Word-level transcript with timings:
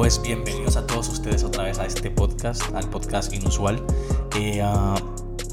Pues 0.00 0.22
bienvenidos 0.22 0.78
a 0.78 0.86
todos 0.86 1.10
ustedes 1.10 1.44
otra 1.44 1.64
vez 1.64 1.78
a 1.78 1.84
este 1.84 2.10
podcast, 2.10 2.62
al 2.74 2.88
podcast 2.88 3.34
inusual. 3.34 3.84
Eh, 4.34 4.62
ah, 4.64 4.94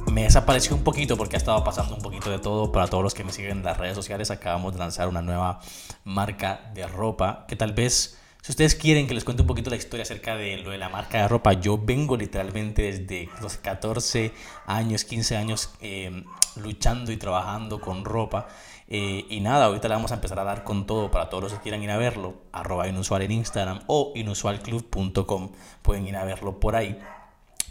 me 0.09 0.23
desapareció 0.23 0.73
un 0.73 0.85
poquito 0.85 1.17
porque 1.17 1.35
ha 1.35 1.37
estado 1.37 1.61
pasando 1.65 1.95
un 1.95 2.01
poquito 2.01 2.31
de 2.31 2.39
todo. 2.39 2.71
Para 2.71 2.87
todos 2.87 3.03
los 3.03 3.13
que 3.13 3.25
me 3.25 3.33
siguen 3.33 3.57
en 3.57 3.63
las 3.65 3.77
redes 3.77 3.95
sociales, 3.95 4.31
acabamos 4.31 4.71
de 4.71 4.79
lanzar 4.79 5.09
una 5.09 5.21
nueva 5.21 5.59
marca 6.05 6.71
de 6.73 6.87
ropa 6.87 7.43
que 7.49 7.57
tal 7.57 7.73
vez, 7.73 8.17
si 8.41 8.53
ustedes 8.53 8.75
quieren 8.75 9.05
que 9.05 9.13
les 9.13 9.25
cuente 9.25 9.41
un 9.43 9.47
poquito 9.47 9.69
la 9.69 9.75
historia 9.75 10.03
acerca 10.03 10.37
de 10.37 10.55
lo 10.59 10.69
de 10.69 10.77
la 10.77 10.87
marca 10.87 11.21
de 11.21 11.27
ropa, 11.27 11.51
yo 11.51 11.77
vengo 11.77 12.15
literalmente 12.15 12.83
desde 12.83 13.29
los 13.41 13.57
14 13.57 14.31
años, 14.65 15.03
15 15.03 15.35
años 15.35 15.71
eh, 15.81 16.23
luchando 16.55 17.11
y 17.11 17.17
trabajando 17.17 17.81
con 17.81 18.05
ropa. 18.05 18.47
Eh, 18.89 19.25
y 19.29 19.41
nada, 19.41 19.65
ahorita 19.65 19.89
le 19.89 19.95
vamos 19.95 20.11
a 20.11 20.15
empezar 20.15 20.39
a 20.39 20.45
dar 20.45 20.63
con 20.63 20.85
todo 20.85 21.11
para 21.11 21.29
todos 21.29 21.43
los 21.43 21.53
que 21.53 21.59
quieran 21.59 21.83
ir 21.83 21.91
a 21.91 21.97
verlo. 21.97 22.35
Arroba 22.51 22.87
inusual 22.87 23.21
en 23.21 23.31
Instagram 23.31 23.81
o 23.87 24.13
inusualclub.com. 24.15 25.51
Pueden 25.81 26.07
ir 26.07 26.15
a 26.15 26.23
verlo 26.23 26.59
por 26.59 26.75
ahí. 26.75 26.99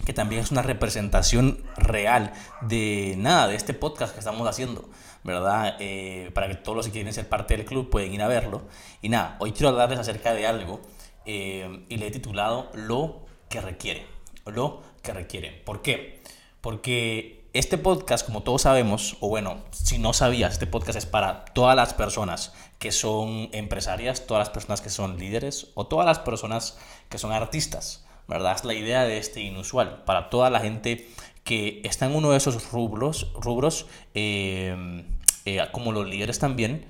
Que 0.04 0.12
también 0.12 0.42
es 0.42 0.50
una 0.50 0.62
representación 0.62 1.64
real 1.76 2.32
de 2.60 3.14
nada, 3.16 3.48
de 3.48 3.56
este 3.56 3.72
podcast 3.72 4.12
que 4.12 4.18
estamos 4.18 4.46
haciendo. 4.46 4.88
¿Verdad? 5.24 5.76
Eh, 5.80 6.30
para 6.34 6.48
que 6.48 6.54
todos 6.54 6.76
los 6.76 6.86
que 6.86 6.92
quieren 6.92 7.12
ser 7.12 7.28
parte 7.28 7.56
del 7.56 7.66
club 7.66 7.90
pueden 7.90 8.12
ir 8.12 8.22
a 8.22 8.28
verlo. 8.28 8.62
Y 9.02 9.08
nada, 9.08 9.36
hoy 9.40 9.52
quiero 9.52 9.70
hablarles 9.70 9.98
acerca 9.98 10.34
de 10.34 10.46
algo. 10.46 10.82
Eh, 11.24 11.84
y 11.88 11.96
le 11.96 12.06
he 12.06 12.10
titulado 12.10 12.70
Lo 12.74 13.26
que 13.48 13.60
requiere. 13.60 14.06
Lo 14.44 14.82
que 15.02 15.12
requiere. 15.12 15.50
¿Por 15.50 15.82
qué? 15.82 16.22
Porque 16.60 17.45
este 17.58 17.78
podcast, 17.78 18.26
como 18.26 18.42
todos 18.42 18.62
sabemos, 18.62 19.16
o 19.20 19.28
bueno, 19.28 19.62
si 19.70 19.98
no 19.98 20.12
sabías, 20.12 20.54
este 20.54 20.66
podcast 20.66 20.98
es 20.98 21.06
para 21.06 21.46
todas 21.46 21.74
las 21.74 21.94
personas 21.94 22.52
que 22.78 22.92
son 22.92 23.48
empresarias, 23.52 24.26
todas 24.26 24.40
las 24.40 24.50
personas 24.50 24.80
que 24.80 24.90
son 24.90 25.18
líderes 25.18 25.68
o 25.74 25.86
todas 25.86 26.04
las 26.04 26.18
personas 26.18 26.78
que 27.08 27.18
son 27.18 27.32
artistas, 27.32 28.04
¿verdad? 28.28 28.54
Es 28.56 28.64
la 28.64 28.74
idea 28.74 29.04
de 29.04 29.18
este 29.18 29.40
inusual, 29.40 30.02
para 30.04 30.28
toda 30.28 30.50
la 30.50 30.60
gente 30.60 31.08
que 31.44 31.80
está 31.84 32.06
en 32.06 32.14
uno 32.14 32.32
de 32.32 32.36
esos 32.36 32.70
rubros, 32.72 33.32
rubros 33.34 33.86
eh, 34.14 35.04
eh, 35.44 35.60
como 35.72 35.92
los 35.92 36.06
líderes 36.06 36.38
también, 36.38 36.86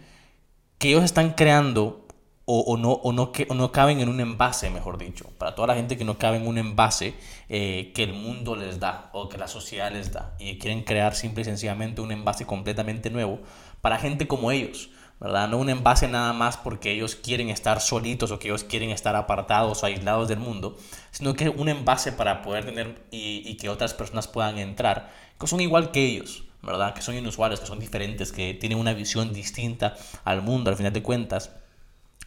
que 0.79 0.89
ellos 0.89 1.05
están 1.05 1.35
creando 1.35 2.06
o, 2.49 2.77
no, 2.77 2.93
o, 2.93 3.13
no, 3.13 3.33
que, 3.33 3.45
no 3.47 3.73
caben 3.73 3.99
en 3.99 4.09
un 4.09 4.21
envase, 4.21 4.71
mejor 4.71 4.99
dicho. 4.99 5.29
Para 5.37 5.57
toda 5.57 5.67
la 5.69 5.75
gente 5.75 5.99
que 5.99 6.05
no 6.05 6.17
cabe 6.17 6.37
en 6.37 6.47
un 6.47 6.59
envase 6.59 7.15
eh, 7.49 7.91
que 7.93 8.05
el 8.05 8.13
mundo 8.13 8.55
les 8.55 8.79
da 8.79 9.11
o 9.13 9.29
que 9.29 9.37
la 9.37 9.49
sociedad 9.49 9.91
les 9.91 10.13
da 10.13 10.37
y 10.39 10.59
quieren 10.59 10.85
crear 10.85 11.17
simple 11.17 11.43
y 11.43 11.45
sencillamente 11.45 12.01
un 12.01 12.13
envase 12.13 12.47
completamente 12.47 13.11
nuevo 13.11 13.41
para 13.81 13.99
gente 13.99 14.29
como 14.29 14.53
ellos. 14.53 14.91
¿verdad? 15.19 15.49
No 15.49 15.59
un 15.59 15.71
envase 15.71 16.07
nada 16.07 16.33
más 16.35 16.57
porque 16.57 16.93
ellos 16.93 17.17
quieren 17.17 17.49
estar 17.49 17.81
solitos 17.81 18.31
o 18.31 18.39
que 18.39 18.49
ellos 18.49 18.63
quieren 18.63 18.91
estar 18.91 19.17
apartados 19.17 19.83
o 19.83 19.87
aislados 19.87 20.29
del 20.29 20.39
mundo, 20.39 20.77
sino 21.11 21.35
que 21.35 21.49
un 21.49 21.69
envase 21.69 22.13
para 22.13 22.43
poder 22.43 22.65
tener 22.67 23.03
y, 23.11 23.43
y 23.45 23.57
que 23.57 23.69
otras 23.71 23.93
personas 23.93 24.29
puedan 24.29 24.59
entrar, 24.59 25.11
que 25.41 25.47
son 25.49 25.61
igual 25.61 25.91
que 25.91 26.05
ellos, 26.05 26.45
¿verdad? 26.63 26.95
Que 26.95 27.03
son 27.03 27.17
inusuales, 27.17 27.59
que 27.59 27.67
son 27.67 27.81
diferentes, 27.81 28.31
que 28.31 28.55
tienen 28.55 28.79
una 28.79 28.93
visión 28.93 29.33
distinta 29.33 29.97
al 30.23 30.43
mundo, 30.43 30.71
al 30.71 30.77
final 30.77 30.93
de 30.93 31.03
cuentas 31.03 31.51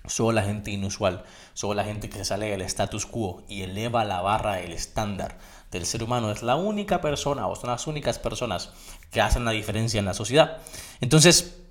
Solo 0.09 0.31
la 0.31 0.43
gente 0.43 0.71
inusual, 0.71 1.23
solo 1.53 1.75
la 1.75 1.83
gente 1.83 2.09
que 2.09 2.25
sale 2.25 2.49
del 2.49 2.61
status 2.61 3.05
quo 3.05 3.43
y 3.47 3.61
eleva 3.61 4.03
la 4.05 4.21
barra, 4.21 4.59
el 4.59 4.71
estándar 4.71 5.37
del 5.71 5.85
ser 5.85 6.01
humano 6.01 6.31
es 6.31 6.41
la 6.41 6.55
única 6.55 6.99
persona 6.99 7.47
o 7.47 7.55
son 7.55 7.69
las 7.69 7.85
únicas 7.85 8.17
personas 8.17 8.71
que 9.11 9.21
hacen 9.21 9.45
la 9.45 9.51
diferencia 9.51 9.99
en 9.99 10.05
la 10.05 10.15
sociedad. 10.15 10.57
Entonces, 10.99 11.61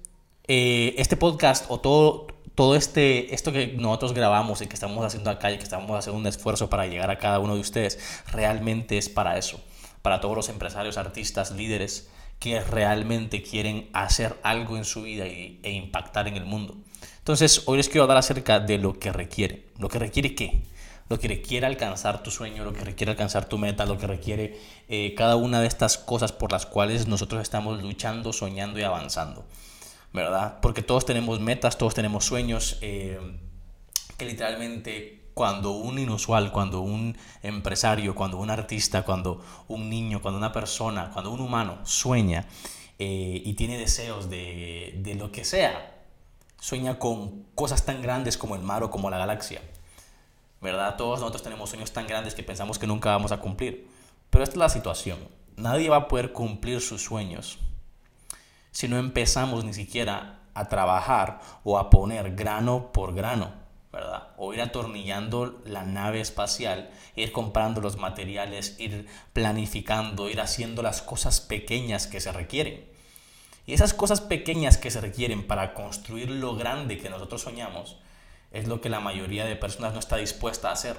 eh, 0.46 0.94
este 0.98 1.16
podcast 1.16 1.66
o 1.68 1.80
todo, 1.80 2.28
todo 2.54 2.76
este, 2.76 3.34
esto 3.34 3.50
que 3.50 3.74
nosotros 3.76 4.14
grabamos 4.14 4.62
y 4.62 4.68
que 4.68 4.74
estamos 4.74 5.04
haciendo 5.04 5.30
acá 5.30 5.50
y 5.50 5.58
que 5.58 5.64
estamos 5.64 5.90
haciendo 5.98 6.20
un 6.20 6.26
esfuerzo 6.28 6.70
para 6.70 6.86
llegar 6.86 7.10
a 7.10 7.18
cada 7.18 7.40
uno 7.40 7.56
de 7.56 7.60
ustedes, 7.60 7.98
realmente 8.30 8.98
es 8.98 9.08
para 9.08 9.36
eso, 9.36 9.60
para 10.00 10.20
todos 10.20 10.36
los 10.36 10.48
empresarios, 10.48 10.96
artistas, 10.96 11.50
líderes 11.50 12.08
que 12.38 12.60
realmente 12.60 13.42
quieren 13.42 13.90
hacer 13.92 14.38
algo 14.44 14.76
en 14.76 14.84
su 14.84 15.02
vida 15.02 15.26
e 15.26 15.72
impactar 15.72 16.28
en 16.28 16.36
el 16.36 16.44
mundo. 16.44 16.76
Entonces, 17.28 17.64
hoy 17.66 17.76
les 17.76 17.90
quiero 17.90 18.04
hablar 18.04 18.16
acerca 18.16 18.58
de 18.58 18.78
lo 18.78 18.98
que 18.98 19.12
requiere. 19.12 19.66
¿Lo 19.76 19.90
que 19.90 19.98
requiere 19.98 20.34
qué? 20.34 20.62
Lo 21.10 21.20
que 21.20 21.28
requiere 21.28 21.66
alcanzar 21.66 22.22
tu 22.22 22.30
sueño, 22.30 22.64
lo 22.64 22.72
que 22.72 22.80
requiere 22.80 23.10
alcanzar 23.10 23.44
tu 23.44 23.58
meta, 23.58 23.84
lo 23.84 23.98
que 23.98 24.06
requiere 24.06 24.58
eh, 24.88 25.12
cada 25.14 25.36
una 25.36 25.60
de 25.60 25.66
estas 25.66 25.98
cosas 25.98 26.32
por 26.32 26.52
las 26.52 26.64
cuales 26.64 27.06
nosotros 27.06 27.42
estamos 27.42 27.82
luchando, 27.82 28.32
soñando 28.32 28.78
y 28.80 28.82
avanzando. 28.82 29.44
¿Verdad? 30.10 30.60
Porque 30.62 30.80
todos 30.80 31.04
tenemos 31.04 31.38
metas, 31.38 31.76
todos 31.76 31.92
tenemos 31.92 32.24
sueños, 32.24 32.78
eh, 32.80 33.20
que 34.16 34.24
literalmente 34.24 35.28
cuando 35.34 35.72
un 35.72 35.98
inusual, 35.98 36.50
cuando 36.50 36.80
un 36.80 37.14
empresario, 37.42 38.14
cuando 38.14 38.38
un 38.38 38.48
artista, 38.48 39.02
cuando 39.02 39.44
un 39.68 39.90
niño, 39.90 40.22
cuando 40.22 40.38
una 40.38 40.50
persona, 40.50 41.10
cuando 41.12 41.30
un 41.30 41.42
humano 41.42 41.80
sueña 41.84 42.46
eh, 42.98 43.42
y 43.44 43.52
tiene 43.52 43.76
deseos 43.76 44.30
de, 44.30 44.94
de 45.02 45.14
lo 45.14 45.30
que 45.30 45.44
sea, 45.44 45.97
sueña 46.60 46.98
con 46.98 47.44
cosas 47.54 47.84
tan 47.84 48.02
grandes 48.02 48.36
como 48.36 48.54
el 48.54 48.62
mar 48.62 48.82
o 48.82 48.90
como 48.90 49.10
la 49.10 49.18
galaxia. 49.18 49.60
¿Verdad? 50.60 50.96
Todos 50.96 51.20
nosotros 51.20 51.42
tenemos 51.42 51.70
sueños 51.70 51.92
tan 51.92 52.06
grandes 52.06 52.34
que 52.34 52.42
pensamos 52.42 52.78
que 52.78 52.86
nunca 52.86 53.10
vamos 53.10 53.32
a 53.32 53.40
cumplir. 53.40 53.88
Pero 54.30 54.42
esta 54.42 54.54
es 54.54 54.58
la 54.58 54.68
situación. 54.68 55.18
Nadie 55.56 55.88
va 55.88 55.96
a 55.96 56.08
poder 56.08 56.32
cumplir 56.32 56.80
sus 56.80 57.02
sueños 57.02 57.58
si 58.70 58.86
no 58.86 58.98
empezamos 58.98 59.64
ni 59.64 59.74
siquiera 59.74 60.40
a 60.54 60.68
trabajar 60.68 61.40
o 61.64 61.78
a 61.78 61.90
poner 61.90 62.34
grano 62.34 62.92
por 62.92 63.14
grano, 63.14 63.52
¿verdad? 63.92 64.28
O 64.36 64.54
ir 64.54 64.60
atornillando 64.60 65.60
la 65.64 65.84
nave 65.84 66.20
espacial, 66.20 66.90
ir 67.16 67.32
comprando 67.32 67.80
los 67.80 67.96
materiales, 67.96 68.76
ir 68.78 69.06
planificando, 69.32 70.28
ir 70.28 70.40
haciendo 70.40 70.82
las 70.82 71.02
cosas 71.02 71.40
pequeñas 71.40 72.06
que 72.06 72.20
se 72.20 72.30
requieren. 72.32 72.97
Y 73.68 73.74
esas 73.74 73.92
cosas 73.92 74.22
pequeñas 74.22 74.78
que 74.78 74.90
se 74.90 74.98
requieren 74.98 75.46
para 75.46 75.74
construir 75.74 76.30
lo 76.30 76.56
grande 76.56 76.96
que 76.96 77.10
nosotros 77.10 77.42
soñamos 77.42 77.98
es 78.50 78.66
lo 78.66 78.80
que 78.80 78.88
la 78.88 78.98
mayoría 78.98 79.44
de 79.44 79.56
personas 79.56 79.92
no 79.92 79.98
está 79.98 80.16
dispuesta 80.16 80.70
a 80.70 80.72
hacer. 80.72 80.96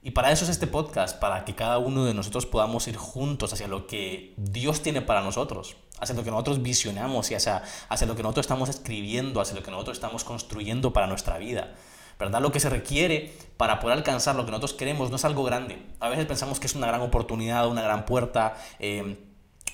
Y 0.00 0.12
para 0.12 0.30
eso 0.30 0.44
es 0.44 0.50
este 0.52 0.68
podcast, 0.68 1.18
para 1.18 1.44
que 1.44 1.56
cada 1.56 1.78
uno 1.78 2.04
de 2.04 2.14
nosotros 2.14 2.46
podamos 2.46 2.86
ir 2.86 2.96
juntos 2.96 3.52
hacia 3.52 3.66
lo 3.66 3.88
que 3.88 4.32
Dios 4.36 4.80
tiene 4.84 5.02
para 5.02 5.22
nosotros, 5.22 5.74
hacia 5.98 6.14
lo 6.14 6.22
que 6.22 6.30
nosotros 6.30 6.62
visionamos 6.62 7.32
y 7.32 7.34
hacia, 7.34 7.64
hacia 7.88 8.06
lo 8.06 8.14
que 8.14 8.22
nosotros 8.22 8.44
estamos 8.44 8.68
escribiendo, 8.68 9.40
hacia 9.40 9.56
lo 9.56 9.64
que 9.64 9.72
nosotros 9.72 9.96
estamos 9.96 10.22
construyendo 10.22 10.92
para 10.92 11.08
nuestra 11.08 11.36
vida. 11.38 11.74
¿verdad? 12.16 12.40
Lo 12.40 12.52
que 12.52 12.60
se 12.60 12.70
requiere 12.70 13.36
para 13.56 13.80
poder 13.80 13.98
alcanzar 13.98 14.36
lo 14.36 14.44
que 14.44 14.52
nosotros 14.52 14.74
queremos 14.74 15.10
no 15.10 15.16
es 15.16 15.24
algo 15.24 15.42
grande. 15.42 15.84
A 15.98 16.08
veces 16.08 16.26
pensamos 16.26 16.60
que 16.60 16.68
es 16.68 16.76
una 16.76 16.86
gran 16.86 17.00
oportunidad, 17.00 17.66
una 17.66 17.82
gran 17.82 18.06
puerta. 18.06 18.54
Eh, 18.78 19.31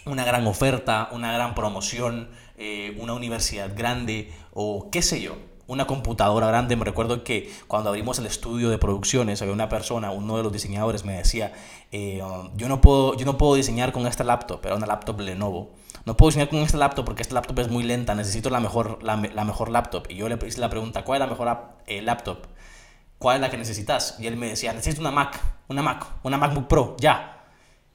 una 0.09 0.25
gran 0.25 0.47
oferta, 0.47 1.09
una 1.13 1.33
gran 1.33 1.55
promoción, 1.55 2.29
eh, 2.57 2.97
una 3.01 3.13
universidad 3.15 3.71
grande 3.77 4.33
o 4.53 4.91
qué 4.91 5.03
sé 5.03 5.21
yo, 5.21 5.37
una 5.69 5.87
computadora 5.87 6.49
grande. 6.49 6.75
Me 6.77 6.85
recuerdo 6.85 7.23
que 7.23 7.53
cuando 7.69 7.91
abrimos 7.91 8.19
el 8.19 8.27
estudio 8.27 8.71
de 8.71 8.79
producciones, 8.79 9.41
había 9.43 9.55
una 9.55 9.69
persona, 9.69 10.11
uno 10.11 10.37
de 10.37 10.43
los 10.43 10.53
diseñadores 10.53 11.05
me 11.05 11.17
decía, 11.17 11.53
eh, 11.93 12.21
yo, 12.57 12.69
no 12.69 12.81
puedo, 12.81 13.17
yo 13.17 13.25
no 13.25 13.39
puedo 13.39 13.55
diseñar 13.55 13.93
con 13.93 14.07
esta 14.07 14.25
laptop, 14.25 14.65
era 14.67 14.75
una 14.75 14.87
laptop 14.87 15.21
Lenovo. 15.21 15.71
No 16.05 16.17
puedo 16.17 16.31
diseñar 16.31 16.49
con 16.49 16.61
esta 16.61 16.79
laptop 16.79 17.05
porque 17.05 17.23
esta 17.23 17.35
laptop 17.35 17.59
es 17.61 17.69
muy 17.69 17.85
lenta, 17.85 18.15
necesito 18.15 18.49
la 18.51 18.61
mejor, 18.61 19.03
la, 19.03 19.17
mejor 19.17 19.69
laptop. 19.69 20.07
Y 20.09 20.17
yo 20.17 20.29
le 20.29 20.39
hice 20.47 20.59
la 20.59 20.71
pregunta, 20.71 21.05
¿cuál 21.05 21.21
es 21.21 21.29
la 21.29 21.31
mejor 21.31 21.59
eh, 21.87 22.01
laptop? 22.01 22.47
¿Cuál 23.19 23.37
es 23.37 23.41
la 23.43 23.51
que 23.51 23.59
necesitas? 23.59 24.17
Y 24.19 24.27
él 24.27 24.37
me 24.37 24.49
decía, 24.49 24.73
necesito 24.73 25.01
una 25.03 25.11
Mac, 25.11 25.39
una 25.69 25.83
Mac, 25.83 26.07
una 26.23 26.39
MacBook 26.39 26.67
Pro, 26.67 26.97
ya. 26.99 27.38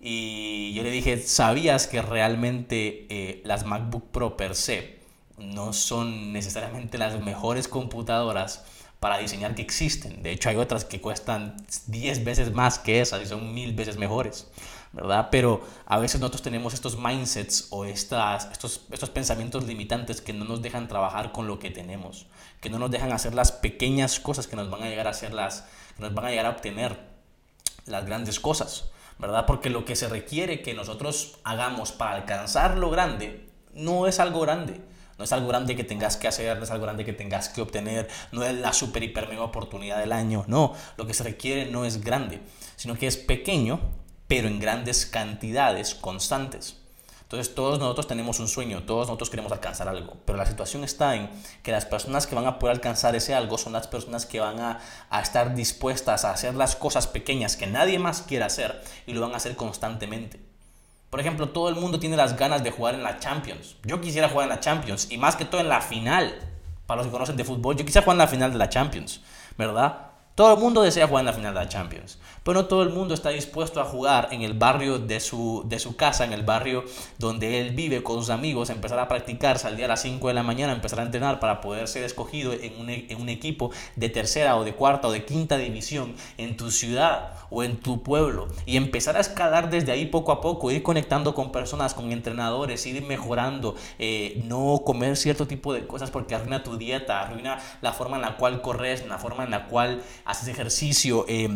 Y 0.06 0.74
yo 0.74 0.84
le 0.84 0.91
dije, 0.91 1.18
¿sabías 1.18 1.88
que 1.88 2.02
realmente 2.02 3.08
eh, 3.09 3.41
las 3.46 3.66
MacBook 3.66 4.12
Pro 4.12 4.36
per 4.36 4.53
se 4.53 5.00
no 5.38 5.72
son 5.72 6.34
necesariamente 6.34 6.98
las 6.98 7.22
mejores 7.22 7.69
computadoras 7.69 8.66
para 9.00 9.19
diseñar 9.19 9.56
que 9.56 9.62
existen? 9.62 10.22
De 10.22 10.31
hecho, 10.31 10.50
hay 10.50 10.57
otras 10.57 10.83
que 10.83 11.00
cuestan 11.00 11.56
10 11.88 12.25
veces 12.25 12.51
más 12.51 12.80
que 12.80 13.00
esas 13.00 13.22
y 13.22 13.28
son 13.28 13.54
mil 13.54 13.72
veces 13.72 13.95
mejores, 13.95 14.50
¿verdad? 14.92 15.30
Pero 15.31 15.66
a 15.86 16.00
veces 16.00 16.19
nosotros 16.19 16.42
tenemos 16.42 16.74
estos 16.74 16.98
mindsets 16.98 17.68
o 17.69 17.86
estas, 17.86 18.51
estos, 18.51 18.81
estos 18.92 19.10
pensamientos 19.10 19.63
limitantes 19.63 20.19
que 20.19 20.33
no 20.33 20.44
nos 20.44 20.62
dejan 20.62 20.89
trabajar 20.89 21.31
con 21.31 21.48
lo 21.48 21.60
que 21.60 21.72
tenemos, 21.72 22.25
que 22.60 22.69
no 22.69 22.78
nos 22.78 22.92
dejan 22.92 23.13
hacer 23.13 23.33
las 23.33 23.54
pequeñas 23.54 24.19
cosas 24.19 24.48
que 24.48 24.57
nos 24.57 24.69
van 24.69 24.83
a 24.83 24.89
llegar 24.89 25.07
a 25.07 25.12
hacer 25.12 25.33
las, 25.33 25.63
que 25.95 26.01
nos 26.01 26.13
van 26.13 26.25
a 26.25 26.30
llegar 26.30 26.48
a 26.48 26.50
obtener 26.50 27.00
las 27.86 28.06
grandes 28.06 28.42
cosas. 28.42 28.89
¿Verdad? 29.24 29.46
Porque 29.46 29.70
lo 29.70 29.86
que 29.86 29.96
se 29.96 30.10
requiere 30.10 30.62
que 30.62 30.74
nosotros 30.74 31.40
hagamos 31.46 31.94
para 31.94 32.16
alcanzar 32.16 32.78
lo 32.78 32.90
grande 32.90 33.48
no 33.74 34.06
es 34.06 34.20
algo 34.20 34.42
grande. 34.42 34.81
No 35.18 35.24
es 35.24 35.31
algo 35.31 35.48
grande 35.48 35.78
que 35.78 35.86
tengas 35.86 36.18
que 36.18 36.28
hacer, 36.28 36.58
no 36.58 36.66
es 36.66 36.72
algo 36.72 36.84
grande 36.84 37.06
que 37.06 37.14
tengas 37.14 37.48
que 37.48 37.62
obtener, 37.62 38.10
no 38.34 38.44
es 38.44 38.54
la 38.56 38.74
super 38.74 39.02
hiper 39.02 39.30
mega 39.30 39.44
oportunidad 39.44 40.00
del 40.00 40.12
año, 40.12 40.44
no. 40.48 40.74
Lo 40.98 41.08
que 41.08 41.14
se 41.14 41.24
requiere 41.24 41.72
no 41.72 41.86
es 41.86 42.04
grande, 42.04 42.42
sino 42.75 42.96
que 42.96 43.08
es 43.08 43.16
pequeño, 43.16 43.80
pero 44.28 44.50
en 44.50 44.60
grandes 44.60 45.06
cantidades 45.06 45.96
constantes. 45.96 46.82
Entonces 47.33 47.56
todos 47.56 47.80
nosotros 47.80 48.06
tenemos 48.06 48.39
un 48.39 48.47
sueño, 48.47 48.83
todos 48.83 49.07
nosotros 49.07 49.31
queremos 49.31 49.51
alcanzar 49.51 49.88
algo, 49.88 50.18
pero 50.24 50.38
la 50.38 50.45
situación 50.45 50.83
está 50.83 51.15
en 51.15 51.31
que 51.63 51.71
las 51.71 51.83
personas 51.83 52.27
que 52.27 52.35
van 52.35 52.45
a 52.45 52.59
poder 52.59 52.75
alcanzar 52.75 53.15
ese 53.15 53.33
algo 53.33 53.57
son 53.57 53.74
las 53.74 53.88
personas 53.88 54.27
que 54.27 54.39
van 54.39 54.59
a, 54.59 54.80
estar 55.19 55.56
dispuestas 55.56 56.25
a 56.25 56.31
hacer 56.31 56.53
las 56.53 56.75
cosas 56.75 57.07
pequeñas 57.07 57.57
que 57.57 57.65
nadie 57.65 57.97
más 57.97 58.21
quiere 58.21 58.45
hacer 58.45 58.83
y 59.07 59.13
lo 59.13 59.21
van 59.21 59.33
a 59.33 59.38
hacer 59.38 59.56
constantemente. 59.56 60.39
Por 61.09 61.19
ejemplo, 61.19 61.50
todo 61.50 61.69
el 61.69 61.75
mundo 61.75 62.00
tiene 62.00 62.18
las 62.18 62.38
ganas 62.38 62.63
de 62.63 62.69
jugar 62.69 62.94
en 62.94 63.01
la 63.01 63.18
Champions. 63.18 63.77
Yo 63.83 64.00
quisiera 64.00 64.30
jugar 64.30 64.44
en 64.44 64.50
la 64.50 64.59
Champions 64.59 65.07
y 65.09 65.18
más 65.18 65.35
que 65.35 65.45
todo 65.45 65.59
en 65.59 65.69
la 65.69 65.81
final. 65.81 66.35
Para 66.85 67.00
los 67.00 67.07
que 67.07 67.13
conocen 67.13 67.35
de 67.35 67.45
fútbol, 67.45 67.75
yo 67.75 67.83
quisiera 67.83 68.03
jugar 68.03 68.13
en 68.13 68.19
la 68.19 68.27
final 68.27 68.51
de 68.51 68.59
la 68.59 68.69
Champions, 68.69 69.21
¿verdad? 69.57 70.12
Todo 70.35 70.53
el 70.53 70.59
mundo 70.59 70.83
desea 70.83 71.07
jugar 71.07 71.21
en 71.21 71.27
la 71.27 71.33
final 71.33 71.53
de 71.56 71.59
la 71.62 71.69
Champions, 71.69 72.19
pero 72.44 72.62
no 72.62 72.66
todo 72.66 72.84
el 72.84 72.90
mundo 72.90 73.13
está 73.13 73.30
dispuesto 73.30 73.81
a 73.81 73.86
jugar 73.86 74.30
en 74.31 74.42
el 74.42 74.54
barrio 74.54 75.00
de 75.00 75.19
su, 75.19 75.63
de 75.66 75.80
su 75.80 75.95
casa, 75.95 76.25
en 76.25 76.34
el 76.34 76.44
barrio 76.44 76.84
donde 77.18 77.62
él 77.62 77.72
vive 77.72 78.04
con 78.04 78.19
sus 78.19 78.30
amigos, 78.30 78.69
empezar 78.69 79.00
a 79.00 79.07
practicar, 79.07 79.57
salir 79.57 79.86
a 79.86 79.90
las 79.90 80.01
5 80.01 80.28
de 80.28 80.34
la 80.34 80.44
mañana, 80.44 80.74
empezar 80.74 81.00
a 81.00 81.04
entrenar 81.04 81.40
para 81.40 81.62
poder 81.62 81.88
ser 81.88 82.04
escogido 82.04 82.54
en 82.54 82.80
un, 82.80 82.90
en 82.90 83.22
un 83.22 83.30
equipo 83.30 83.72
de 83.95 84.10
tercera 84.10 84.57
o 84.57 84.63
de 84.63 84.75
cuarta 84.75 85.07
o 85.07 85.12
de 85.12 85.25
quinta 85.25 85.57
división 85.57 86.16
en 86.38 86.57
tu 86.57 86.72
ciudad 86.72 87.34
o 87.50 87.63
en 87.63 87.78
tu 87.78 88.04
pueblo. 88.04 88.48
Y 88.66 88.78
empezar 88.78 89.16
a 89.16 89.19
escalar 89.19 89.69
desde 89.69 89.92
ahí 89.92 90.06
poco 90.07 90.31
a 90.31 90.42
poco, 90.42 90.72
ir 90.72 90.84
conectando 90.84 91.34
con 91.34 91.51
personas, 91.51 91.94
con 91.94 92.12
entrenadores, 92.12 92.86
ir 92.86 93.01
mejorando, 93.04 93.75
eh, 94.00 94.42
no 94.45 94.81
comer 94.86 95.16
cierto 95.16 95.48
tipo 95.48 95.74
de 95.74 95.88
cosas 95.88 96.12
porque 96.12 96.36
arruina 96.36 96.63
tu 96.63 96.78
dieta, 96.78 97.22
arruina 97.22 97.60
la 97.81 97.94
forma 97.94 98.18
en 98.18 98.24
la 98.24 98.38
cual 98.38 98.62
corres, 98.62 99.06
la 99.07 99.18
forma 99.18 99.44
en 99.44 99.51
la 99.51 99.68
cual 99.68 100.01
haces 100.25 100.48
ejercicio, 100.48 101.25
eh, 101.28 101.50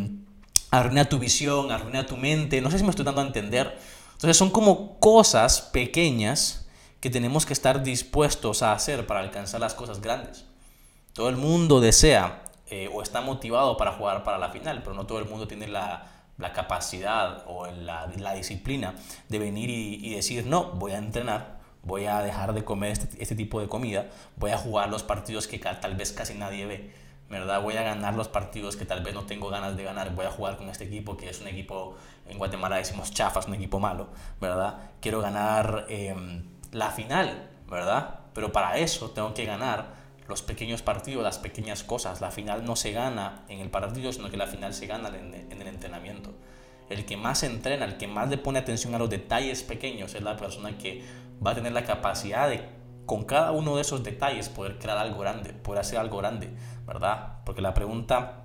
arruina 0.72 1.06
tu 1.06 1.20
visión, 1.20 1.72
arruina 1.72 2.06
tu 2.06 2.18
mente. 2.18 2.62
No 2.62 2.72
sé 2.72 2.78
si 2.78 2.84
me 2.84 2.90
estoy 2.90 3.06
dando 3.06 3.22
a 3.22 3.26
entender. 3.26 3.78
Entonces 4.14 4.38
son 4.38 4.50
como 4.50 5.00
cosas 5.00 5.62
pequeñas 5.62 6.68
que 7.00 7.10
tenemos 7.10 7.46
que 7.46 7.54
estar 7.54 7.84
dispuestos 7.84 8.64
a 8.64 8.74
hacer 8.74 9.06
para 9.06 9.20
alcanzar 9.20 9.62
las 9.62 9.74
cosas 9.74 10.02
grandes. 10.02 10.46
Todo 11.14 11.30
el 11.30 11.38
mundo 11.38 11.80
desea 11.80 12.44
eh, 12.68 12.90
o 12.92 13.02
está 13.02 13.22
motivado 13.22 13.78
para 13.78 13.94
jugar 13.94 14.24
para 14.24 14.38
la 14.38 14.50
final, 14.50 14.82
pero 14.84 14.96
no 14.96 15.06
todo 15.06 15.20
el 15.20 15.26
mundo 15.26 15.48
tiene 15.48 15.68
la, 15.68 16.12
la 16.38 16.54
capacidad 16.54 17.44
o 17.48 17.68
la, 17.68 18.34
disciplina 18.36 18.96
de 19.30 19.40
venir 19.40 19.70
y, 19.70 20.06
y, 20.06 20.16
decir, 20.16 20.46
no, 20.46 20.72
voy 20.74 20.94
a 20.94 20.98
entrenar, 20.98 21.60
voy 21.84 22.06
a 22.06 22.22
dejar 22.22 22.54
de 22.54 22.64
comer 22.64 22.92
este, 22.92 23.22
este 23.22 23.36
tipo 23.36 23.62
de 23.62 23.68
comida, 23.68 24.08
voy 24.36 24.52
a 24.52 24.58
jugar 24.58 24.90
los 24.90 25.04
partidos 25.04 25.48
que 25.48 25.60
tal 25.60 25.96
vez 25.96 26.12
casi 26.12 26.34
nadie 26.34 26.66
ve 26.66 27.07
¿verdad? 27.30 27.62
Voy 27.62 27.76
a 27.76 27.84
ganar 27.84 28.16
los 28.16 28.28
partidos 28.28 28.76
que 28.76 28.86
tal 28.86 29.04
vez 29.04 29.14
no 29.14 29.26
tengo 29.26 29.50
ganas 29.50 29.76
de 29.76 29.84
ganar, 29.84 30.14
voy 30.16 30.26
a 30.26 30.32
jugar 30.32 30.58
con 30.58 30.70
este 30.70 30.86
equipo 30.86 31.18
que 31.18 31.30
es 31.30 31.42
un 31.42 31.48
equipo, 31.48 31.96
en 32.28 32.38
Guatemala 32.38 32.78
decimos 32.78 33.12
chafas, 33.12 33.48
un 33.48 33.56
equipo 33.56 33.80
malo, 33.80 34.10
¿verdad? 34.40 34.92
Quiero 35.02 35.22
ganar 35.22 35.86
eh, 35.90 36.16
la 36.72 36.92
final, 36.92 37.50
¿verdad? 37.70 38.20
Pero 38.34 38.52
para 38.52 38.78
eso 38.78 39.10
tengo 39.12 39.34
que 39.34 39.46
ganar 39.46 39.98
los 40.28 40.42
pequeños 40.42 40.82
partidos, 40.82 41.24
las 41.24 41.40
pequeñas 41.40 41.84
cosas. 41.84 42.22
La 42.22 42.32
final 42.32 42.66
no 42.66 42.76
se 42.76 42.92
gana 42.92 43.44
en 43.48 43.60
el 43.60 43.70
partido, 43.70 44.12
sino 44.12 44.30
que 44.30 44.38
la 44.38 44.48
final 44.48 44.74
se 44.74 44.88
gana 44.88 45.10
en, 45.10 45.62
el 45.62 45.68
entrenamiento. 45.68 46.34
El 46.90 47.06
que 47.06 47.18
más 47.18 47.44
entrena, 47.44 47.86
el 47.86 47.98
que 47.98 48.08
más 48.08 48.30
le 48.30 48.38
pone 48.38 48.60
atención 48.60 48.96
a 48.96 49.00
los 49.00 49.10
detalles 49.10 49.64
pequeños 49.64 50.16
es 50.16 50.22
la 50.22 50.38
persona 50.38 50.78
que 50.78 51.04
va 51.46 51.52
a 51.52 51.56
tener 51.56 51.74
la 51.74 51.84
capacidad 51.84 52.50
de 52.50 52.77
con 53.08 53.24
cada 53.24 53.52
uno 53.54 53.78
de 53.78 53.82
esos 53.82 54.04
detalles 54.04 54.50
poder 54.50 54.78
crear 54.78 54.98
algo 54.98 55.20
grande, 55.20 55.54
poder 55.54 55.82
hacer 55.82 55.98
algo 55.98 56.18
grande, 56.18 56.50
¿verdad? 56.86 57.40
Porque 57.46 57.62
la 57.62 57.74
pregunta 57.74 58.44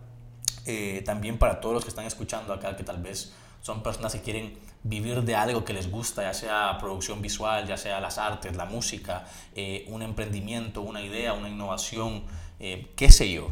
eh, 0.65 1.03
también 1.05 1.37
para 1.37 1.61
todos 1.61 1.75
los 1.75 1.85
que 1.85 1.91
están 1.91 2.07
escuchando 2.07 2.55
acá, 2.55 2.77
que 2.77 2.85
tal 2.85 3.03
vez 3.03 3.35
son 3.61 3.83
personas 3.83 4.13
que 4.13 4.21
quieren 4.21 4.57
vivir 4.85 5.23
de 5.23 5.35
algo 5.35 5.65
que 5.65 5.73
les 5.73 5.91
gusta, 5.91 6.23
ya 6.23 6.33
sea 6.33 6.79
producción 6.79 7.21
visual, 7.21 7.67
ya 7.67 7.77
sea 7.77 8.01
las 8.01 8.19
artes, 8.19 8.57
la 8.57 8.65
música, 8.65 9.27
eh, 9.57 9.85
un 9.89 10.01
emprendimiento, 10.03 10.81
una 10.83 11.03
idea, 11.03 11.33
una 11.33 11.49
innovación, 11.49 12.23
eh, 12.61 12.93
qué 12.97 13.11
sé 13.11 13.33
yo, 13.33 13.49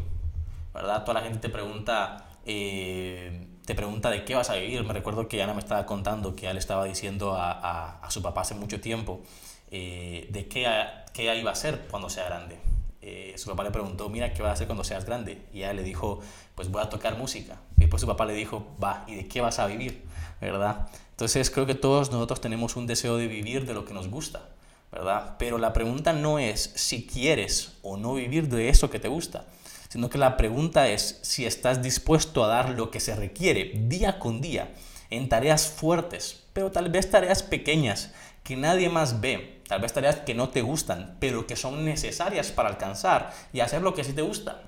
¿verdad? 0.72 1.04
Toda 1.04 1.20
la 1.20 1.26
gente 1.26 1.40
te 1.40 1.48
pregunta, 1.48 2.28
te 2.44 3.74
pregunta 3.74 4.10
de 4.10 4.24
qué 4.24 4.36
vas 4.36 4.50
a 4.50 4.54
vivir. 4.54 4.84
Me 4.84 4.92
recuerdo 4.92 5.26
que 5.26 5.42
Ana 5.42 5.54
me 5.54 5.60
estaba 5.60 5.86
contando 5.86 6.36
que 6.36 6.48
él 6.48 6.56
estaba 6.56 6.84
diciendo 6.84 7.34
a, 7.36 8.00
su 8.10 8.22
papá 8.22 8.42
hace 8.42 8.54
mucho 8.54 8.80
tiempo 8.80 9.22
de 9.70 10.46
qué, 10.50 10.66
qué 11.12 11.36
iba 11.36 11.50
a 11.50 11.52
hacer 11.52 11.86
cuando 11.90 12.10
sea 12.10 12.24
grande. 12.24 12.58
Eh, 13.02 13.34
su 13.38 13.48
papá 13.48 13.64
le 13.64 13.70
preguntó, 13.70 14.10
mira, 14.10 14.34
¿qué 14.34 14.42
vas 14.42 14.50
a 14.50 14.52
hacer 14.52 14.66
cuando 14.66 14.84
seas 14.84 15.06
grande? 15.06 15.42
Y 15.54 15.58
ella 15.58 15.72
le 15.72 15.82
dijo, 15.82 16.20
pues 16.54 16.70
voy 16.70 16.82
a 16.82 16.90
tocar 16.90 17.16
música. 17.16 17.58
Y 17.76 17.80
después 17.80 18.00
su 18.02 18.06
papá 18.06 18.26
le 18.26 18.34
dijo, 18.34 18.66
va, 18.82 19.04
¿y 19.06 19.14
de 19.14 19.26
qué 19.26 19.40
vas 19.40 19.58
a 19.58 19.66
vivir? 19.66 20.02
¿Verdad? 20.40 20.88
Entonces 21.12 21.50
creo 21.50 21.66
que 21.66 21.74
todos 21.74 22.10
nosotros 22.10 22.40
tenemos 22.40 22.76
un 22.76 22.86
deseo 22.86 23.16
de 23.16 23.26
vivir 23.26 23.66
de 23.66 23.72
lo 23.72 23.84
que 23.86 23.94
nos 23.94 24.08
gusta, 24.08 24.48
¿verdad? 24.92 25.36
Pero 25.38 25.56
la 25.56 25.72
pregunta 25.72 26.12
no 26.12 26.38
es 26.38 26.72
si 26.76 27.06
quieres 27.06 27.78
o 27.82 27.96
no 27.96 28.14
vivir 28.14 28.48
de 28.48 28.68
eso 28.68 28.90
que 28.90 29.00
te 29.00 29.08
gusta, 29.08 29.46
sino 29.88 30.10
que 30.10 30.18
la 30.18 30.36
pregunta 30.36 30.88
es 30.88 31.18
si 31.22 31.46
estás 31.46 31.82
dispuesto 31.82 32.44
a 32.44 32.48
dar 32.48 32.70
lo 32.70 32.90
que 32.90 33.00
se 33.00 33.16
requiere 33.16 33.72
día 33.74 34.18
con 34.18 34.40
día 34.40 34.72
en 35.08 35.28
tareas 35.28 35.68
fuertes, 35.68 36.44
pero 36.52 36.70
tal 36.70 36.90
vez 36.90 37.10
tareas 37.10 37.42
pequeñas 37.42 38.12
que 38.44 38.56
nadie 38.56 38.88
más 38.88 39.20
ve, 39.20 39.59
tal 39.70 39.80
vez 39.80 39.92
tareas 39.92 40.16
que 40.16 40.34
no 40.34 40.48
te 40.48 40.62
gustan, 40.62 41.16
pero 41.20 41.46
que 41.46 41.54
son 41.54 41.84
necesarias 41.84 42.50
para 42.50 42.68
alcanzar 42.68 43.32
y 43.52 43.60
hacer 43.60 43.82
lo 43.82 43.94
que 43.94 44.02
sí 44.02 44.12
te 44.12 44.20
gusta. 44.20 44.62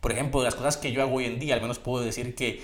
Por 0.00 0.10
ejemplo, 0.10 0.42
las 0.42 0.54
cosas 0.54 0.78
que 0.78 0.90
yo 0.90 1.02
hago 1.02 1.16
hoy 1.16 1.26
en 1.26 1.38
día, 1.38 1.54
al 1.54 1.60
menos 1.60 1.78
puedo 1.78 2.02
decir 2.02 2.34
que 2.34 2.62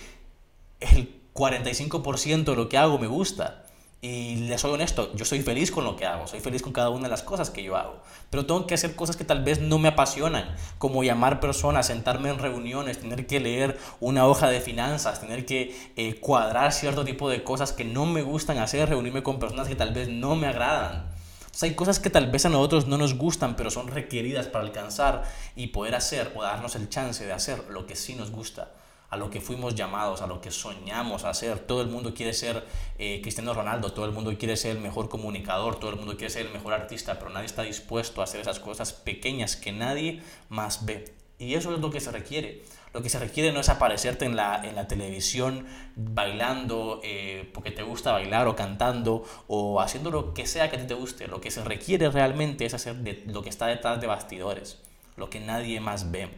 el 0.80 1.20
45% 1.34 2.44
de 2.44 2.56
lo 2.56 2.70
que 2.70 2.78
hago 2.78 2.98
me 2.98 3.06
gusta. 3.06 3.66
Y 4.00 4.36
le 4.36 4.56
soy 4.56 4.72
honesto, 4.72 5.14
yo 5.14 5.26
soy 5.26 5.42
feliz 5.42 5.70
con 5.70 5.84
lo 5.84 5.94
que 5.94 6.06
hago, 6.06 6.26
soy 6.26 6.40
feliz 6.40 6.62
con 6.62 6.72
cada 6.72 6.88
una 6.88 7.02
de 7.02 7.10
las 7.10 7.22
cosas 7.22 7.50
que 7.50 7.62
yo 7.62 7.76
hago. 7.76 8.00
Pero 8.30 8.46
tengo 8.46 8.66
que 8.66 8.72
hacer 8.72 8.96
cosas 8.96 9.18
que 9.18 9.24
tal 9.24 9.44
vez 9.44 9.60
no 9.60 9.78
me 9.78 9.88
apasionan, 9.88 10.56
como 10.78 11.04
llamar 11.04 11.38
personas, 11.38 11.88
sentarme 11.88 12.30
en 12.30 12.38
reuniones, 12.38 12.98
tener 12.98 13.26
que 13.26 13.40
leer 13.40 13.78
una 14.00 14.26
hoja 14.26 14.48
de 14.48 14.62
finanzas, 14.62 15.20
tener 15.20 15.44
que 15.44 15.76
eh, 15.96 16.18
cuadrar 16.18 16.72
cierto 16.72 17.04
tipo 17.04 17.28
de 17.28 17.44
cosas 17.44 17.72
que 17.72 17.84
no 17.84 18.06
me 18.06 18.22
gustan 18.22 18.56
hacer, 18.56 18.88
reunirme 18.88 19.22
con 19.22 19.38
personas 19.38 19.68
que 19.68 19.76
tal 19.76 19.92
vez 19.92 20.08
no 20.08 20.34
me 20.34 20.46
agradan. 20.46 21.11
Sea, 21.52 21.68
hay 21.68 21.74
cosas 21.74 22.00
que 22.00 22.10
tal 22.10 22.30
vez 22.30 22.44
a 22.46 22.48
nosotros 22.48 22.86
no 22.86 22.98
nos 22.98 23.14
gustan, 23.14 23.56
pero 23.56 23.70
son 23.70 23.88
requeridas 23.88 24.46
para 24.46 24.64
alcanzar 24.64 25.22
y 25.54 25.68
poder 25.68 25.94
hacer 25.94 26.32
o 26.34 26.42
darnos 26.42 26.74
el 26.74 26.88
chance 26.88 27.24
de 27.24 27.32
hacer 27.32 27.68
lo 27.68 27.86
que 27.86 27.94
sí 27.94 28.14
nos 28.14 28.30
gusta 28.30 28.72
a 29.12 29.18
lo 29.18 29.28
que 29.28 29.42
fuimos 29.42 29.74
llamados, 29.74 30.22
a 30.22 30.26
lo 30.26 30.40
que 30.40 30.50
soñamos 30.50 31.24
hacer. 31.24 31.58
Todo 31.58 31.82
el 31.82 31.88
mundo 31.88 32.14
quiere 32.14 32.32
ser 32.32 32.66
eh, 32.98 33.20
Cristiano 33.20 33.52
Ronaldo, 33.52 33.92
todo 33.92 34.06
el 34.06 34.12
mundo 34.12 34.34
quiere 34.38 34.56
ser 34.56 34.74
el 34.76 34.82
mejor 34.82 35.10
comunicador, 35.10 35.78
todo 35.78 35.90
el 35.90 35.96
mundo 35.96 36.16
quiere 36.16 36.30
ser 36.30 36.46
el 36.46 36.52
mejor 36.52 36.72
artista, 36.72 37.18
pero 37.18 37.30
nadie 37.30 37.44
está 37.44 37.60
dispuesto 37.60 38.22
a 38.22 38.24
hacer 38.24 38.40
esas 38.40 38.58
cosas 38.58 38.94
pequeñas 38.94 39.54
que 39.54 39.70
nadie 39.70 40.22
más 40.48 40.86
ve. 40.86 41.12
Y 41.38 41.56
eso 41.56 41.74
es 41.74 41.80
lo 41.80 41.90
que 41.90 42.00
se 42.00 42.10
requiere. 42.10 42.62
Lo 42.92 43.02
que 43.02 43.08
se 43.08 43.18
requiere 43.18 43.52
no 43.52 43.60
es 43.60 43.70
aparecerte 43.70 44.26
en 44.26 44.36
la, 44.36 44.62
en 44.62 44.74
la 44.74 44.86
televisión 44.86 45.66
bailando 45.96 47.00
eh, 47.02 47.50
porque 47.54 47.70
te 47.70 47.82
gusta 47.82 48.12
bailar 48.12 48.46
o 48.48 48.54
cantando 48.54 49.24
o 49.46 49.80
haciendo 49.80 50.10
lo 50.10 50.34
que 50.34 50.46
sea 50.46 50.68
que 50.68 50.76
a 50.76 50.80
ti 50.80 50.86
te 50.86 50.94
guste. 50.94 51.26
Lo 51.26 51.40
que 51.40 51.50
se 51.50 51.64
requiere 51.64 52.10
realmente 52.10 52.66
es 52.66 52.74
hacer 52.74 52.96
lo 53.26 53.42
que 53.42 53.48
está 53.48 53.66
detrás 53.66 54.00
de 54.00 54.06
bastidores, 54.06 54.78
lo 55.16 55.30
que 55.30 55.40
nadie 55.40 55.80
más 55.80 56.10
ve. 56.10 56.28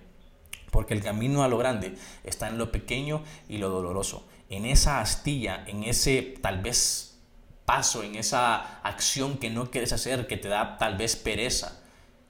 Porque 0.71 0.95
el 0.95 1.03
camino 1.03 1.43
a 1.43 1.49
lo 1.49 1.59
grande 1.59 1.97
está 2.23 2.49
en 2.49 2.59
lo 2.59 2.71
pequeño 2.71 3.25
y 3.49 3.59
lo 3.59 3.69
doloroso. 3.69 4.29
En 4.49 4.65
esa 4.65 5.01
astilla, 5.01 5.65
en 5.67 5.83
ese 5.83 6.23
tal 6.41 6.63
vez 6.63 7.19
paso, 7.65 8.05
en 8.05 8.15
esa 8.15 8.81
acción 8.83 9.39
que 9.39 9.51
no 9.51 9.73
quieres 9.73 9.93
hacer, 9.93 10.29
que 10.29 10.37
te 10.37 10.49
da 10.49 10.79
tal 10.79 10.97
vez 10.97 11.17
pereza 11.17 11.84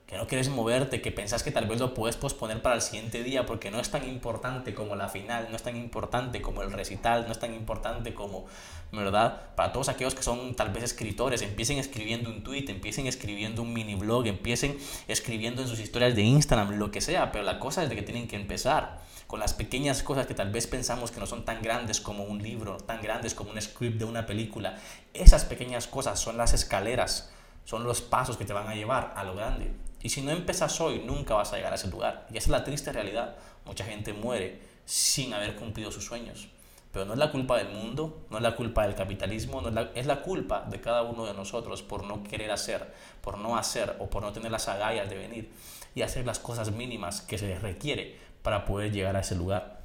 que 0.07 0.17
no 0.17 0.27
quieres 0.27 0.49
moverte, 0.49 1.01
que 1.01 1.11
pensás 1.11 1.41
que 1.41 1.51
tal 1.51 1.65
vez 1.65 1.79
lo 1.79 1.95
puedes 1.95 2.15
posponer 2.15 2.61
para 2.61 2.75
el 2.75 2.81
siguiente 2.81 3.23
día 3.23 3.45
porque 3.47 3.71
no 3.71 3.79
es 3.79 3.89
tan 3.89 4.07
importante 4.07 4.75
como 4.75 4.95
la 4.95 5.09
final, 5.09 5.47
no 5.49 5.55
es 5.55 5.63
tan 5.63 5.75
importante 5.75 6.41
como 6.41 6.61
el 6.61 6.71
recital, 6.71 7.25
no 7.25 7.31
es 7.31 7.39
tan 7.39 7.55
importante 7.55 8.13
como, 8.13 8.45
¿verdad? 8.91 9.55
Para 9.55 9.73
todos 9.73 9.89
aquellos 9.89 10.13
que 10.13 10.21
son 10.21 10.55
tal 10.55 10.69
vez 10.69 10.83
escritores, 10.83 11.41
empiecen 11.41 11.79
escribiendo 11.79 12.29
un 12.29 12.43
tweet, 12.43 12.65
empiecen 12.69 13.07
escribiendo 13.07 13.63
un 13.63 13.73
mini 13.73 13.95
blog, 13.95 14.27
empiecen 14.27 14.77
escribiendo 15.07 15.63
en 15.63 15.67
sus 15.67 15.79
historias 15.79 16.15
de 16.15 16.21
Instagram, 16.21 16.77
lo 16.77 16.91
que 16.91 17.01
sea, 17.01 17.31
pero 17.31 17.43
la 17.43 17.59
cosa 17.59 17.81
es 17.83 17.89
de 17.89 17.95
que 17.95 18.03
tienen 18.03 18.27
que 18.27 18.35
empezar 18.35 18.99
con 19.25 19.39
las 19.39 19.55
pequeñas 19.55 20.03
cosas 20.03 20.27
que 20.27 20.35
tal 20.35 20.51
vez 20.51 20.67
pensamos 20.67 21.09
que 21.09 21.19
no 21.19 21.25
son 21.25 21.45
tan 21.45 21.63
grandes 21.63 21.99
como 21.99 22.25
un 22.25 22.43
libro, 22.43 22.77
tan 22.77 23.01
grandes 23.01 23.33
como 23.33 23.49
un 23.49 23.59
script 23.59 23.97
de 23.97 24.05
una 24.05 24.27
película. 24.27 24.77
Esas 25.15 25.45
pequeñas 25.45 25.87
cosas 25.87 26.19
son 26.19 26.37
las 26.37 26.53
escaleras, 26.53 27.31
son 27.63 27.83
los 27.83 28.01
pasos 28.01 28.37
que 28.37 28.45
te 28.45 28.53
van 28.53 28.67
a 28.67 28.75
llevar 28.75 29.13
a 29.15 29.23
lo 29.23 29.35
grande. 29.35 29.71
Y 30.05 30.09
si 30.09 30.21
no 30.21 30.29
empiezas 30.29 30.79
hoy, 30.81 30.99
nunca 30.99 31.33
vas 31.33 31.51
a 31.51 31.55
llegar 31.55 31.71
a 31.71 31.77
ese 31.77 31.87
lugar. 31.87 32.27
Y 32.31 32.37
esa 32.37 32.45
es 32.45 32.51
la 32.51 32.63
triste 32.63 32.93
realidad. 32.93 33.37
Mucha 33.65 33.85
gente 33.85 34.13
muere 34.13 34.61
sin 34.85 35.33
haber 35.33 35.55
cumplido 35.55 35.91
sus 35.91 36.05
sueños. 36.05 36.47
Pero 36.91 37.05
no 37.05 37.13
es 37.13 37.17
la 37.17 37.31
culpa 37.31 37.57
del 37.57 37.69
mundo, 37.69 38.27
no 38.29 38.37
es 38.37 38.43
la 38.43 38.55
culpa 38.55 38.83
del 38.83 38.93
capitalismo, 38.93 39.61
no 39.61 39.69
es, 39.69 39.73
la, 39.73 39.89
es 39.95 40.05
la 40.05 40.21
culpa 40.21 40.61
de 40.69 40.79
cada 40.79 41.01
uno 41.01 41.25
de 41.25 41.33
nosotros 41.33 41.81
por 41.81 42.03
no 42.03 42.23
querer 42.23 42.51
hacer, 42.51 42.93
por 43.21 43.39
no 43.39 43.57
hacer 43.57 43.95
o 43.97 44.07
por 44.07 44.21
no 44.21 44.31
tener 44.31 44.51
las 44.51 44.67
agallas 44.67 45.09
de 45.09 45.17
venir 45.17 45.51
y 45.95 46.03
hacer 46.03 46.23
las 46.23 46.37
cosas 46.37 46.69
mínimas 46.69 47.21
que 47.21 47.39
se 47.39 47.57
requiere 47.57 48.15
para 48.43 48.63
poder 48.63 48.91
llegar 48.91 49.15
a 49.15 49.21
ese 49.21 49.33
lugar. 49.33 49.81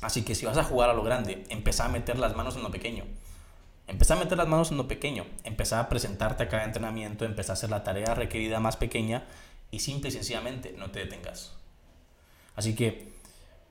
Así 0.00 0.24
que 0.24 0.34
si 0.34 0.46
vas 0.46 0.58
a 0.58 0.64
jugar 0.64 0.90
a 0.90 0.94
lo 0.94 1.04
grande, 1.04 1.44
empezá 1.48 1.84
a 1.84 1.90
meter 1.90 2.18
las 2.18 2.34
manos 2.34 2.56
en 2.56 2.64
lo 2.64 2.72
pequeño. 2.72 3.04
Empezá 3.86 4.14
a 4.14 4.18
meter 4.18 4.38
las 4.38 4.48
manos 4.48 4.70
en 4.70 4.78
lo 4.78 4.88
pequeño, 4.88 5.26
empezá 5.44 5.78
a 5.78 5.88
presentarte 5.88 6.44
a 6.44 6.48
cada 6.48 6.64
entrenamiento, 6.64 7.24
empezá 7.24 7.52
a 7.52 7.54
hacer 7.54 7.70
la 7.70 7.84
tarea 7.84 8.14
requerida 8.14 8.58
más 8.58 8.76
pequeña 8.76 9.24
y 9.70 9.80
simple 9.80 10.08
y 10.08 10.12
sencillamente 10.12 10.74
no 10.78 10.90
te 10.90 11.00
detengas. 11.00 11.54
Así 12.56 12.74
que, 12.74 13.12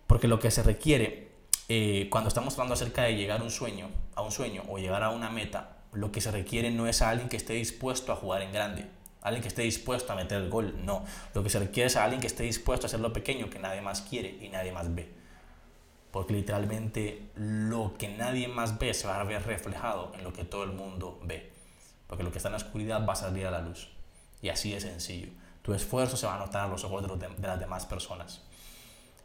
porque 0.06 0.28
lo 0.28 0.40
que 0.40 0.52
se 0.52 0.62
requiere 0.62 1.32
eh, 1.70 2.08
cuando 2.12 2.28
estamos 2.28 2.54
hablando 2.54 2.74
acerca 2.74 3.04
de 3.04 3.16
llegar 3.16 3.42
a 3.42 3.44
un 3.44 3.52
sueño, 3.52 3.90
a 4.16 4.22
un 4.22 4.32
sueño 4.32 4.64
o 4.70 4.78
llegar 4.78 5.02
a 5.02 5.10
una 5.10 5.30
meta, 5.30 5.78
lo 5.94 6.12
que 6.12 6.22
se 6.22 6.30
requiere 6.30 6.72
no 6.72 6.88
es 6.88 7.02
a 7.02 7.10
alguien 7.10 7.30
que 7.30 7.38
esté 7.38 7.54
dispuesto 7.54 8.12
a 8.12 8.16
jugar 8.16 8.42
en 8.42 8.52
grande, 8.52 8.86
alguien 9.22 9.42
que 9.42 9.48
esté 9.48 9.64
dispuesto 9.64 10.12
a 10.14 10.16
meter 10.16 10.42
el 10.42 10.50
gol, 10.50 10.76
no. 10.86 11.06
Lo 11.34 11.44
que 11.44 11.50
se 11.50 11.60
requiere 11.60 11.88
es 11.88 11.96
a 11.96 12.04
alguien 12.04 12.22
que 12.22 12.28
esté 12.28 12.44
dispuesto 12.44 12.86
a 12.86 12.88
hacer 12.88 13.00
lo 13.00 13.14
pequeño 13.14 13.50
que 13.50 13.60
nadie 13.60 13.82
más 13.82 14.02
quiere 14.02 14.38
y 14.42 14.50
nadie 14.50 14.72
más 14.72 14.94
ve. 14.94 15.23
Porque 16.14 16.34
literalmente 16.34 17.32
lo 17.34 17.96
que 17.98 18.08
nadie 18.08 18.48
más 18.48 18.78
ve 18.78 18.94
se 18.94 19.08
va 19.08 19.20
a 19.20 19.24
ver 19.24 19.44
reflejado 19.48 20.12
en 20.14 20.24
lo 20.24 20.32
que 20.32 20.46
todo 20.46 20.64
el 20.64 20.72
mundo 20.72 21.20
ve. 21.24 21.52
Porque 22.06 22.24
lo 22.24 22.32
que 22.32 22.38
está 22.38 22.50
en 22.50 22.54
la 22.54 22.58
oscuridad 22.58 23.04
va 23.04 23.14
a 23.14 23.16
salir 23.16 23.48
a 23.48 23.52
la 23.52 23.62
luz. 23.62 23.90
Y 24.40 24.50
así 24.50 24.72
de 24.72 24.80
sencillo. 24.80 25.30
Tu 25.64 25.74
esfuerzo 25.74 26.16
se 26.16 26.28
va 26.28 26.36
a 26.36 26.38
notar 26.38 26.66
a 26.66 26.68
los 26.68 26.84
ojos 26.84 27.02
de, 27.02 27.28
de 27.28 27.48
las 27.48 27.60
demás 27.60 27.88
personas. 27.88 28.44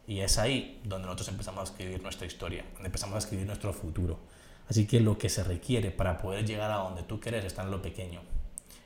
Y 0.07 0.21
es 0.21 0.39
ahí 0.39 0.81
donde 0.83 1.05
nosotros 1.05 1.27
empezamos 1.27 1.59
a 1.59 1.71
escribir 1.71 2.01
nuestra 2.01 2.25
historia, 2.25 2.65
donde 2.73 2.87
empezamos 2.87 3.13
a 3.13 3.19
escribir 3.19 3.45
nuestro 3.45 3.71
futuro. 3.71 4.17
Así 4.67 4.87
que 4.87 4.99
lo 4.99 5.19
que 5.19 5.29
se 5.29 5.43
requiere 5.43 5.91
para 5.91 6.17
poder 6.17 6.43
llegar 6.43 6.71
a 6.71 6.77
donde 6.77 7.03
tú 7.03 7.19
quieres 7.19 7.45
está 7.45 7.61
en 7.61 7.69
lo 7.69 7.83
pequeño 7.83 8.21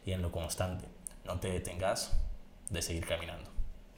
y 0.05 0.11
en 0.11 0.21
lo 0.21 0.29
constante. 0.29 0.89
No 1.23 1.39
te 1.39 1.49
detengas 1.49 2.17
de 2.69 2.81
seguir 2.81 3.05
caminando. 3.05 3.52